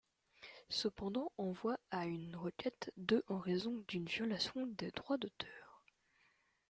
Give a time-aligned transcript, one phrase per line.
[0.69, 5.83] Cependant envoie à une requête de en raison d’une violation des droits d’auteur.